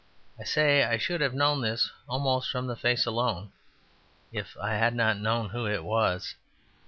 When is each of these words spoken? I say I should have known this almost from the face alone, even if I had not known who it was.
I 0.39 0.45
say 0.45 0.83
I 0.83 0.97
should 0.97 1.21
have 1.21 1.35
known 1.35 1.61
this 1.61 1.91
almost 2.09 2.49
from 2.49 2.65
the 2.65 2.75
face 2.75 3.05
alone, 3.05 3.51
even 4.31 4.45
if 4.45 4.57
I 4.57 4.71
had 4.73 4.95
not 4.95 5.17
known 5.19 5.49
who 5.49 5.67
it 5.67 5.83
was. 5.83 6.33